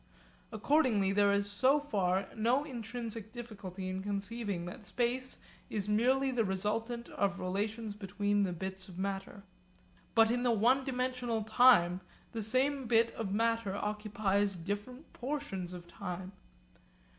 [0.51, 5.37] Accordingly there is so far no intrinsic difficulty in conceiving that space
[5.69, 9.43] is merely the resultant of relations between the bits of matter.
[10.15, 12.01] But in the one dimensional time
[12.31, 16.31] the same bit of matter occupies different portions of time.